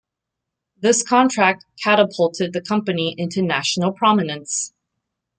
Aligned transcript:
This 0.77 1.03
contract 1.03 1.63
catapulted 1.83 2.53
the 2.53 2.61
company 2.61 3.13
into 3.19 3.43
national 3.43 3.91
prominence. 3.91 4.73